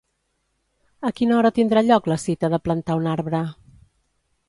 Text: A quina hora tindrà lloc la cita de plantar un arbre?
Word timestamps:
A 1.09 1.11
quina 1.19 1.35
hora 1.41 1.53
tindrà 1.59 1.85
lloc 1.91 2.11
la 2.15 2.19
cita 2.25 2.53
de 2.55 2.63
plantar 2.67 2.99
un 3.05 3.15
arbre? 3.17 3.47